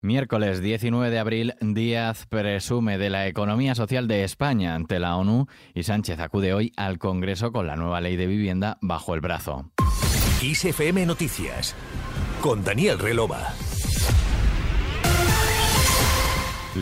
[0.00, 5.48] Miércoles 19 de abril, Díaz presume de la economía social de España ante la ONU
[5.74, 9.72] y Sánchez acude hoy al Congreso con la nueva ley de vivienda bajo el brazo.
[10.40, 11.74] ISFM Noticias
[12.40, 13.52] con Daniel Relova.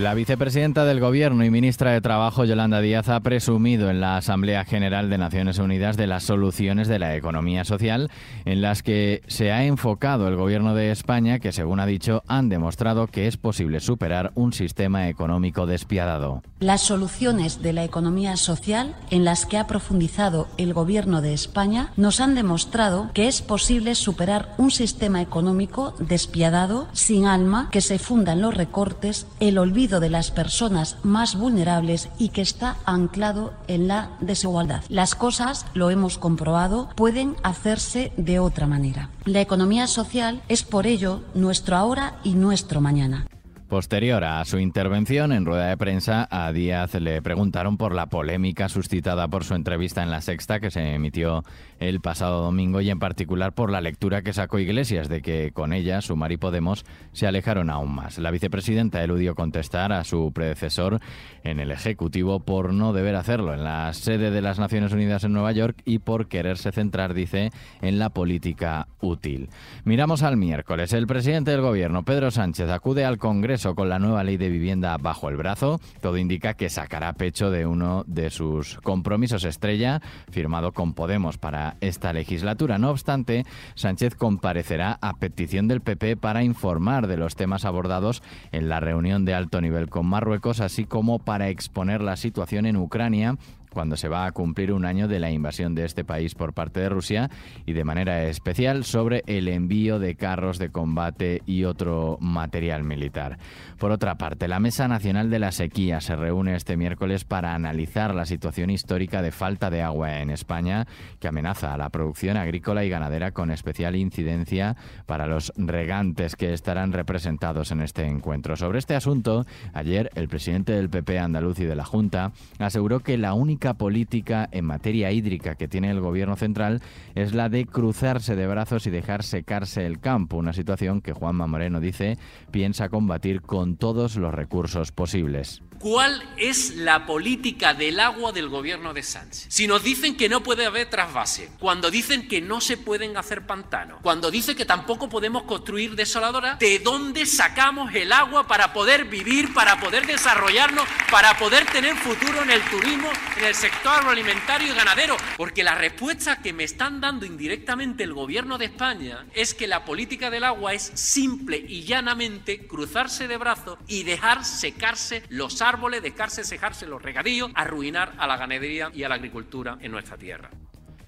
[0.00, 4.64] La vicepresidenta del Gobierno y ministra de Trabajo, Yolanda Díaz, ha presumido en la Asamblea
[4.64, 8.10] General de Naciones Unidas de las soluciones de la economía social
[8.44, 12.48] en las que se ha enfocado el Gobierno de España, que según ha dicho, han
[12.48, 16.42] demostrado que es posible superar un sistema económico despiadado.
[16.58, 21.92] Las soluciones de la economía social en las que ha profundizado el Gobierno de España
[21.96, 28.00] nos han demostrado que es posible superar un sistema económico despiadado, sin alma, que se
[28.00, 33.52] funda en los recortes, el olvido de las personas más vulnerables y que está anclado
[33.68, 34.82] en la desigualdad.
[34.88, 39.10] Las cosas, lo hemos comprobado, pueden hacerse de otra manera.
[39.24, 43.26] La economía social es por ello nuestro ahora y nuestro mañana.
[43.68, 48.68] Posterior a su intervención en rueda de prensa, a Díaz le preguntaron por la polémica
[48.68, 51.44] suscitada por su entrevista en La Sexta que se emitió
[51.80, 55.72] el pasado domingo y en particular por la lectura que sacó Iglesias de que con
[55.72, 58.18] ella Sumar y Podemos se alejaron aún más.
[58.18, 61.00] La vicepresidenta eludió contestar a su predecesor
[61.42, 65.32] en el Ejecutivo por no deber hacerlo en la sede de las Naciones Unidas en
[65.32, 67.50] Nueva York y por quererse centrar, dice,
[67.80, 69.48] en la política útil.
[69.84, 70.92] Miramos al miércoles.
[70.92, 74.96] El presidente del Gobierno, Pedro Sánchez, acude al Congreso con la nueva ley de vivienda
[74.98, 75.80] bajo el brazo.
[76.00, 81.76] Todo indica que sacará pecho de uno de sus compromisos estrella, firmado con Podemos para
[81.80, 82.78] esta legislatura.
[82.78, 83.44] No obstante,
[83.76, 89.24] Sánchez comparecerá a petición del PP para informar de los temas abordados en la reunión
[89.24, 93.36] de alto nivel con Marruecos, así como para exponer la situación en Ucrania
[93.74, 96.80] cuando se va a cumplir un año de la invasión de este país por parte
[96.80, 97.30] de Rusia
[97.66, 103.38] y de manera especial sobre el envío de carros de combate y otro material militar.
[103.78, 108.14] Por otra parte, la Mesa Nacional de la Sequía se reúne este miércoles para analizar
[108.14, 110.86] la situación histórica de falta de agua en España
[111.18, 116.52] que amenaza a la producción agrícola y ganadera con especial incidencia para los regantes que
[116.52, 118.56] estarán representados en este encuentro.
[118.56, 123.18] Sobre este asunto, ayer el presidente del PP andaluz y de la Junta aseguró que
[123.18, 126.82] la única política en materia hídrica que tiene el gobierno central
[127.14, 131.46] es la de cruzarse de brazos y dejar secarse el campo, una situación que Juanma
[131.46, 132.18] Moreno dice
[132.50, 135.62] piensa combatir con todos los recursos posibles.
[135.84, 139.48] ¿Cuál es la política del agua del gobierno de Sánchez?
[139.50, 143.44] Si nos dicen que no puede haber trasvase, cuando dicen que no se pueden hacer
[143.44, 149.04] pantanos, cuando dicen que tampoco podemos construir desoladoras, ¿de dónde sacamos el agua para poder
[149.04, 154.72] vivir, para poder desarrollarnos, para poder tener futuro en el turismo, en el sector agroalimentario
[154.72, 155.18] y ganadero?
[155.36, 159.84] Porque la respuesta que me están dando indirectamente el gobierno de España es que la
[159.84, 165.73] política del agua es simple y llanamente cruzarse de brazos y dejar secarse los árboles
[165.74, 170.16] árboles, dejarse, cejarse los regadíos, arruinar a la ganadería y a la agricultura en nuestra
[170.16, 170.50] tierra.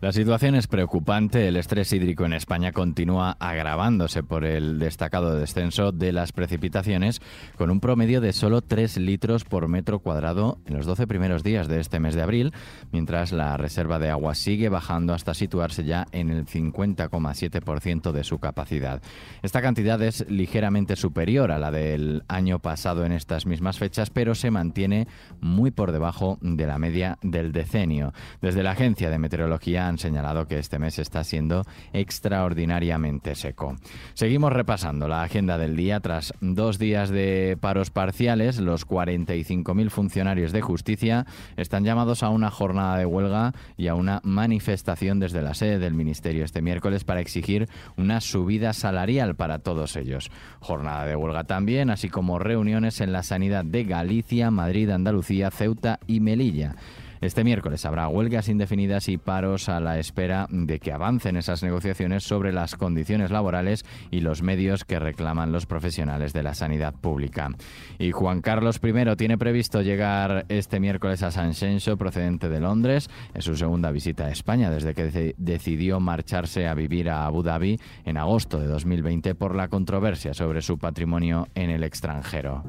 [0.00, 1.46] La situación es preocupante.
[1.46, 7.20] El estrés hídrico en España continúa agravándose por el destacado descenso de las precipitaciones,
[7.58, 11.68] con un promedio de solo 3 litros por metro cuadrado en los 12 primeros días
[11.68, 12.54] de este mes de abril,
[12.92, 18.38] mientras la reserva de agua sigue bajando hasta situarse ya en el 50,7% de su
[18.38, 19.02] capacidad.
[19.42, 24.34] Esta cantidad es ligeramente superior a la del año pasado en estas mismas fechas, pero
[24.34, 25.08] se mantiene
[25.42, 28.14] muy por debajo de la media del decenio.
[28.40, 33.76] Desde la Agencia de Meteorología han señalado que este mes está siendo extraordinariamente seco.
[34.14, 36.00] Seguimos repasando la agenda del día.
[36.00, 42.50] Tras dos días de paros parciales, los 45.000 funcionarios de justicia están llamados a una
[42.50, 47.20] jornada de huelga y a una manifestación desde la sede del Ministerio este miércoles para
[47.20, 50.30] exigir una subida salarial para todos ellos.
[50.60, 55.98] Jornada de huelga también, así como reuniones en la sanidad de Galicia, Madrid, Andalucía, Ceuta
[56.06, 56.76] y Melilla.
[57.20, 62.24] Este miércoles habrá huelgas indefinidas y paros a la espera de que avancen esas negociaciones
[62.24, 67.50] sobre las condiciones laborales y los medios que reclaman los profesionales de la sanidad pública.
[67.98, 73.10] Y Juan Carlos I tiene previsto llegar este miércoles a San Xenxo procedente de Londres.
[73.34, 77.78] Es su segunda visita a España desde que decidió marcharse a vivir a Abu Dhabi
[78.06, 82.64] en agosto de 2020 por la controversia sobre su patrimonio en el extranjero.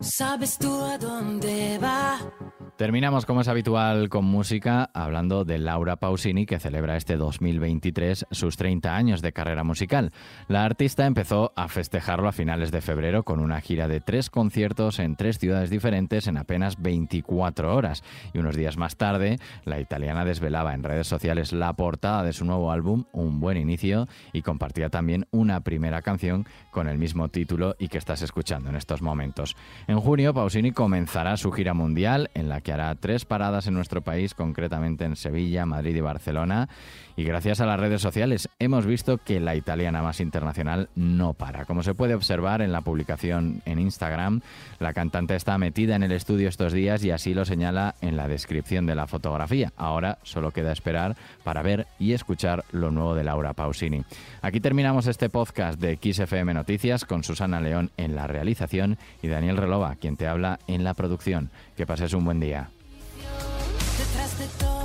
[0.00, 2.18] ¿Sabes tú a dónde va?
[2.76, 8.58] Terminamos, como es habitual, con música, hablando de Laura Pausini, que celebra este 2023 sus
[8.58, 10.12] 30 años de carrera musical.
[10.46, 14.98] La artista empezó a festejarlo a finales de febrero con una gira de tres conciertos
[14.98, 18.04] en tres ciudades diferentes en apenas 24 horas.
[18.34, 22.44] Y unos días más tarde, la italiana desvelaba en redes sociales la portada de su
[22.44, 27.74] nuevo álbum, Un buen inicio, y compartía también una primera canción con el mismo título
[27.78, 29.56] y que estás escuchando en estos momentos.
[29.86, 34.00] En junio, Pausini comenzará su gira mundial en la que hará tres paradas en nuestro
[34.00, 36.68] país, concretamente en Sevilla, Madrid y Barcelona.
[37.14, 41.64] Y gracias a las redes sociales hemos visto que la italiana más internacional no para.
[41.64, 44.40] Como se puede observar en la publicación en Instagram,
[44.80, 48.26] la cantante está metida en el estudio estos días y así lo señala en la
[48.26, 49.72] descripción de la fotografía.
[49.76, 51.14] Ahora solo queda esperar
[51.44, 54.02] para ver y escuchar lo nuevo de Laura Pausini.
[54.42, 59.56] Aquí terminamos este podcast de XFM Noticias con Susana León en la realización y Daniel
[59.56, 61.50] Relova, quien te habla en la producción.
[61.76, 62.55] Que pases un buen día.
[64.38, 64.75] Detrás de todo